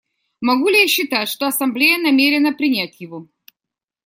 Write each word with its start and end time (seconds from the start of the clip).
Могу 0.41 0.67
ли 0.69 0.79
я 0.81 0.87
считать, 0.87 1.29
что 1.29 1.45
Ассамблея 1.45 1.99
намерена 1.99 2.53
принять 2.55 2.99
его? 3.01 3.27